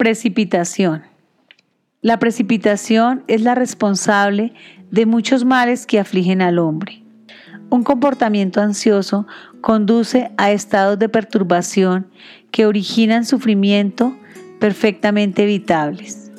Precipitación. 0.00 1.02
La 2.00 2.18
precipitación 2.18 3.22
es 3.26 3.42
la 3.42 3.54
responsable 3.54 4.54
de 4.90 5.04
muchos 5.04 5.44
males 5.44 5.84
que 5.84 6.00
afligen 6.00 6.40
al 6.40 6.58
hombre. 6.58 7.02
Un 7.68 7.82
comportamiento 7.82 8.62
ansioso 8.62 9.26
conduce 9.60 10.30
a 10.38 10.52
estados 10.52 10.98
de 10.98 11.10
perturbación 11.10 12.06
que 12.50 12.64
originan 12.64 13.26
sufrimiento 13.26 14.16
perfectamente 14.58 15.42
evitables. 15.42 16.32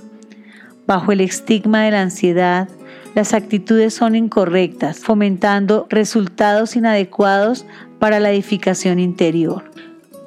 Bajo 0.87 1.11
el 1.11 1.21
estigma 1.21 1.83
de 1.83 1.91
la 1.91 2.01
ansiedad, 2.01 2.67
las 3.13 3.35
actitudes 3.35 3.93
son 3.93 4.15
incorrectas, 4.15 4.97
fomentando 4.97 5.85
resultados 5.91 6.75
inadecuados 6.75 7.67
para 7.99 8.19
la 8.19 8.31
edificación 8.31 8.97
interior. 8.97 9.71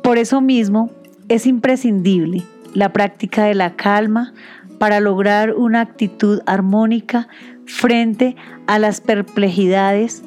Por 0.04 0.18
eso 0.18 0.40
mismo, 0.40 0.92
es 1.28 1.46
imprescindible 1.46 2.44
la 2.74 2.92
práctica 2.92 3.44
de 3.44 3.54
la 3.54 3.76
calma 3.76 4.34
para 4.78 5.00
lograr 5.00 5.54
una 5.54 5.80
actitud 5.80 6.40
armónica 6.46 7.28
frente 7.66 8.36
a 8.66 8.78
las 8.78 9.00
perplejidades 9.00 10.22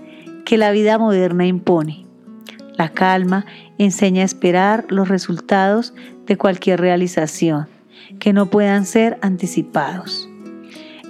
que 0.46 0.58
la 0.58 0.72
vida 0.72 0.98
moderna 0.98 1.46
impone. 1.46 2.06
La 2.78 2.90
calma 2.90 3.46
enseña 3.78 4.22
a 4.22 4.26
esperar 4.26 4.86
los 4.90 5.10
resultados 5.10 5.94
de 6.26 6.38
cualquier 6.38 6.80
realización 6.80 7.68
que 8.20 8.34
no 8.34 8.48
puedan 8.48 8.86
ser 8.86 9.18
anticipados. 9.22 10.30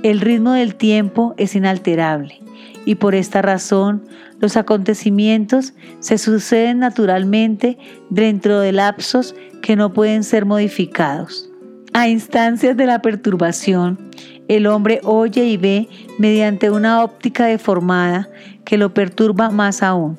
El 0.03 0.19
ritmo 0.19 0.53
del 0.53 0.75
tiempo 0.75 1.33
es 1.37 1.55
inalterable 1.55 2.46
y 2.87 2.95
por 2.95 3.15
esta 3.15 3.41
razón 3.41 4.01
los 4.39 4.55
acontecimientos 4.55 5.73
se 5.99 6.17
suceden 6.17 6.79
naturalmente 6.79 7.77
dentro 8.09 8.61
de 8.61 8.71
lapsos 8.71 9.35
que 9.61 9.75
no 9.75 9.91
pueden 9.91 10.23
ser 10.23 10.45
modificados. 10.45 11.51
A 11.91 12.07
instancias 12.07 12.77
de 12.77 12.85
la 12.85 13.01
perturbación, 13.01 13.99
el 14.47 14.67
hombre 14.67 15.01
oye 15.03 15.43
y 15.43 15.57
ve 15.57 15.89
mediante 16.17 16.69
una 16.69 17.03
óptica 17.03 17.47
deformada 17.47 18.29
que 18.63 18.77
lo 18.77 18.93
perturba 18.93 19.49
más 19.49 19.83
aún, 19.83 20.17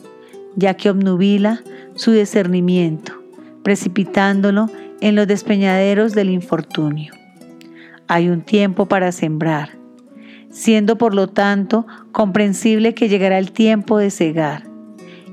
ya 0.55 0.75
que 0.75 0.91
obnubila 0.91 1.63
su 1.95 2.11
discernimiento, 2.11 3.15
precipitándolo 3.63 4.69
en 5.01 5.15
los 5.15 5.27
despeñaderos 5.27 6.13
del 6.13 6.29
infortunio. 6.29 7.15
Hay 8.09 8.29
un 8.29 8.43
tiempo 8.43 8.85
para 8.85 9.11
sembrar, 9.11 9.78
siendo 10.51 10.99
por 10.99 11.15
lo 11.15 11.29
tanto 11.29 11.87
comprensible 12.13 12.95
que 12.95 13.09
llegará 13.09 13.39
el 13.39 13.53
tiempo 13.53 13.99
de 13.99 14.11
cegar. 14.11 14.65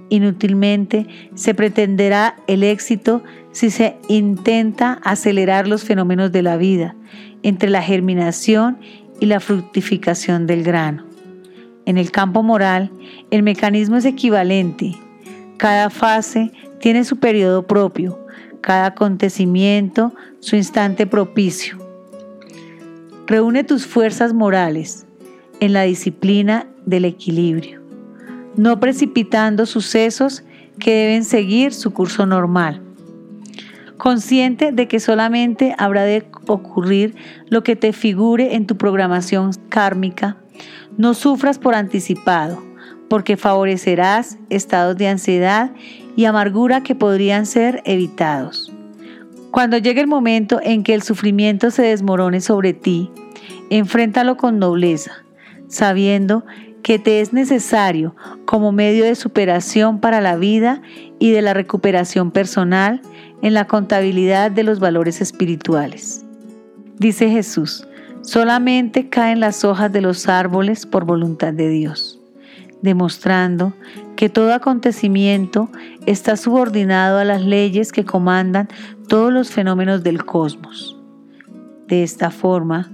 Inútilmente 0.09 1.07
se 1.33 1.53
pretenderá 1.53 2.35
el 2.47 2.63
éxito 2.63 3.23
si 3.51 3.69
se 3.69 3.97
intenta 4.07 4.99
acelerar 5.03 5.67
los 5.67 5.83
fenómenos 5.83 6.31
de 6.31 6.41
la 6.41 6.57
vida 6.57 6.95
entre 7.43 7.69
la 7.69 7.81
germinación 7.81 8.77
y 9.19 9.25
la 9.27 9.39
fructificación 9.39 10.45
del 10.45 10.63
grano. 10.63 11.05
En 11.85 11.97
el 11.97 12.11
campo 12.11 12.43
moral, 12.43 12.91
el 13.31 13.43
mecanismo 13.43 13.97
es 13.97 14.05
equivalente. 14.05 14.95
Cada 15.57 15.89
fase 15.89 16.51
tiene 16.79 17.03
su 17.03 17.17
periodo 17.17 17.65
propio, 17.65 18.19
cada 18.61 18.87
acontecimiento 18.87 20.13
su 20.39 20.55
instante 20.55 21.07
propicio. 21.07 21.84
Reúne 23.27 23.63
tus 23.63 23.87
fuerzas 23.87 24.33
morales 24.33 25.07
en 25.59 25.73
la 25.73 25.81
disciplina 25.81 26.67
del 26.85 27.05
equilibrio, 27.05 27.81
no 28.55 28.79
precipitando 28.79 29.65
sucesos 29.65 30.43
que 30.79 30.91
deben 30.91 31.23
seguir 31.23 31.73
su 31.73 31.91
curso 31.91 32.27
normal. 32.27 32.83
Consciente 33.97 34.71
de 34.71 34.87
que 34.87 34.99
solamente 34.99 35.73
habrá 35.79 36.03
de 36.03 36.27
ocurrir 36.45 37.15
lo 37.49 37.63
que 37.63 37.75
te 37.75 37.93
figure 37.93 38.53
en 38.55 38.67
tu 38.67 38.77
programación 38.77 39.51
kármica, 39.69 40.37
no 40.95 41.15
sufras 41.15 41.57
por 41.57 41.73
anticipado, 41.73 42.61
porque 43.09 43.37
favorecerás 43.37 44.37
estados 44.51 44.97
de 44.97 45.07
ansiedad 45.07 45.71
y 46.15 46.25
amargura 46.25 46.81
que 46.81 46.93
podrían 46.93 47.47
ser 47.47 47.81
evitados. 47.85 48.74
Cuando 49.55 49.77
llegue 49.77 50.01
el 50.01 50.07
momento 50.07 50.59
en 50.61 50.83
que 50.83 50.93
el 50.93 51.01
sufrimiento 51.01 51.71
se 51.71 51.81
desmorone 51.81 52.41
sobre 52.41 52.73
ti, 52.73 53.09
enfréntalo 53.69 54.35
con 54.35 54.59
nobleza, 54.59 55.23
sabiendo 55.69 56.45
que 56.83 56.99
te 56.99 57.21
es 57.21 57.31
necesario 57.31 58.17
como 58.43 58.73
medio 58.73 59.05
de 59.05 59.15
superación 59.15 60.01
para 60.01 60.19
la 60.19 60.35
vida 60.35 60.81
y 61.19 61.31
de 61.31 61.41
la 61.41 61.53
recuperación 61.53 62.31
personal 62.31 63.01
en 63.41 63.53
la 63.53 63.65
contabilidad 63.65 64.51
de 64.51 64.63
los 64.63 64.81
valores 64.81 65.21
espirituales. 65.21 66.25
Dice 66.99 67.29
Jesús, 67.29 67.87
solamente 68.23 69.07
caen 69.07 69.39
las 69.39 69.63
hojas 69.63 69.89
de 69.89 70.01
los 70.01 70.27
árboles 70.27 70.85
por 70.85 71.05
voluntad 71.05 71.53
de 71.53 71.69
Dios, 71.69 72.19
demostrando 72.81 73.73
que 74.15 74.29
todo 74.29 74.53
acontecimiento 74.53 75.69
está 76.05 76.37
subordinado 76.37 77.19
a 77.19 77.25
las 77.25 77.41
leyes 77.41 77.91
que 77.91 78.05
comandan 78.05 78.69
todos 79.07 79.31
los 79.31 79.49
fenómenos 79.49 80.03
del 80.03 80.25
cosmos. 80.25 80.97
De 81.87 82.03
esta 82.03 82.31
forma, 82.31 82.91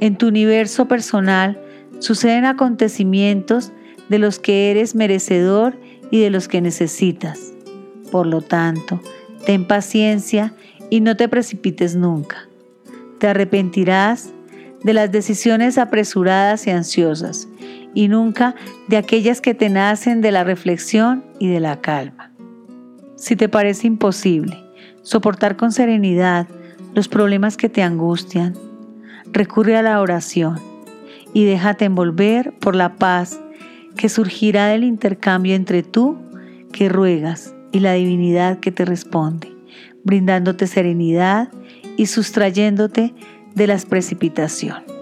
en 0.00 0.16
tu 0.16 0.28
universo 0.28 0.88
personal 0.88 1.60
suceden 1.98 2.44
acontecimientos 2.44 3.72
de 4.08 4.18
los 4.18 4.38
que 4.38 4.70
eres 4.70 4.94
merecedor 4.94 5.78
y 6.10 6.20
de 6.20 6.30
los 6.30 6.48
que 6.48 6.60
necesitas. 6.60 7.52
Por 8.10 8.26
lo 8.26 8.40
tanto, 8.40 9.00
ten 9.44 9.66
paciencia 9.66 10.54
y 10.90 11.00
no 11.00 11.16
te 11.16 11.28
precipites 11.28 11.96
nunca. 11.96 12.48
Te 13.18 13.28
arrepentirás 13.28 14.30
de 14.82 14.92
las 14.92 15.10
decisiones 15.10 15.78
apresuradas 15.78 16.66
y 16.66 16.70
ansiosas 16.70 17.48
y 17.96 18.08
nunca 18.08 18.54
de 18.88 18.98
aquellas 18.98 19.40
que 19.40 19.54
te 19.54 19.70
nacen 19.70 20.20
de 20.20 20.30
la 20.30 20.44
reflexión 20.44 21.24
y 21.40 21.48
de 21.48 21.60
la 21.60 21.80
calma. 21.80 22.30
Si 23.16 23.36
te 23.36 23.48
parece 23.48 23.86
imposible 23.86 24.62
soportar 25.02 25.56
con 25.56 25.72
serenidad 25.72 26.46
los 26.94 27.08
problemas 27.08 27.56
que 27.56 27.70
te 27.70 27.82
angustian, 27.82 28.54
recurre 29.32 29.78
a 29.78 29.82
la 29.82 30.00
oración 30.00 30.60
y 31.32 31.46
déjate 31.46 31.86
envolver 31.86 32.52
por 32.60 32.76
la 32.76 32.96
paz 32.96 33.40
que 33.96 34.10
surgirá 34.10 34.66
del 34.66 34.84
intercambio 34.84 35.54
entre 35.54 35.82
tú 35.82 36.18
que 36.72 36.90
ruegas 36.90 37.54
y 37.72 37.80
la 37.80 37.94
divinidad 37.94 38.60
que 38.60 38.72
te 38.72 38.84
responde, 38.84 39.50
brindándote 40.04 40.66
serenidad 40.66 41.48
y 41.96 42.06
sustrayéndote 42.06 43.14
de 43.54 43.66
las 43.66 43.86
precipitaciones. 43.86 44.95